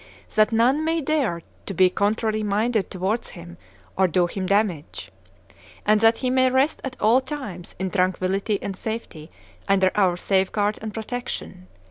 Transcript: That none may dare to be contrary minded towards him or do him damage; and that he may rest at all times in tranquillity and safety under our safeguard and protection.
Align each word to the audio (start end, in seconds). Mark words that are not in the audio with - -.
That 0.33 0.51
none 0.51 0.83
may 0.83 0.99
dare 0.99 1.43
to 1.67 1.75
be 1.75 1.91
contrary 1.91 2.41
minded 2.41 2.89
towards 2.89 3.29
him 3.29 3.59
or 3.95 4.07
do 4.07 4.25
him 4.25 4.47
damage; 4.47 5.11
and 5.85 6.01
that 6.01 6.17
he 6.17 6.31
may 6.31 6.49
rest 6.49 6.81
at 6.83 6.97
all 6.99 7.21
times 7.21 7.75
in 7.77 7.91
tranquillity 7.91 8.57
and 8.63 8.75
safety 8.75 9.29
under 9.67 9.91
our 9.93 10.17
safeguard 10.17 10.79
and 10.81 10.91
protection. 10.91 11.67